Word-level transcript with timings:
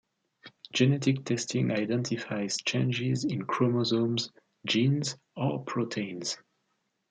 Genetic 0.73 1.25
testing 1.25 1.69
identifies 1.69 2.57
changes 2.57 3.23
in 3.23 3.43
chromosomes, 3.45 4.31
genes, 4.65 5.15
or 5.37 5.63
proteins. 5.63 6.37